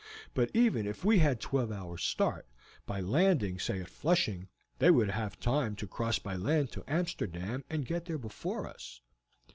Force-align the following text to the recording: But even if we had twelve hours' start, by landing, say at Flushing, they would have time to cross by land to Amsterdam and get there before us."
But 0.33 0.49
even 0.55 0.87
if 0.87 1.05
we 1.05 1.19
had 1.19 1.39
twelve 1.39 1.71
hours' 1.71 2.01
start, 2.03 2.47
by 2.87 3.01
landing, 3.01 3.59
say 3.59 3.79
at 3.81 3.87
Flushing, 3.87 4.47
they 4.79 4.89
would 4.89 5.11
have 5.11 5.39
time 5.39 5.75
to 5.75 5.85
cross 5.85 6.17
by 6.17 6.35
land 6.35 6.71
to 6.71 6.83
Amsterdam 6.87 7.63
and 7.69 7.85
get 7.85 8.05
there 8.05 8.17
before 8.17 8.65
us." 8.67 9.01